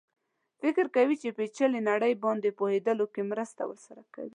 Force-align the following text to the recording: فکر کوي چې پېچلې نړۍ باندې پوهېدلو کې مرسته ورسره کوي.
فکر 0.61 0.85
کوي 0.95 1.15
چې 1.21 1.29
پېچلې 1.37 1.81
نړۍ 1.89 2.13
باندې 2.23 2.49
پوهېدلو 2.59 3.05
کې 3.13 3.21
مرسته 3.31 3.61
ورسره 3.69 4.03
کوي. 4.13 4.29